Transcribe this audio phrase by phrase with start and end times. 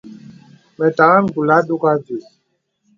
[0.77, 2.15] Mə tàgā ngùlà ndɔ̄gà və.